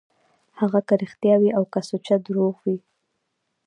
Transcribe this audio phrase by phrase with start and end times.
[0.59, 2.77] هغه که رښتيا وي او که سوچه درواغ وي.